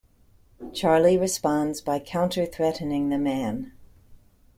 Charlie 0.73 1.15
responds 1.19 1.79
by 1.79 1.99
counter-threatening 1.99 3.09
the 3.09 3.19
man. 3.19 3.71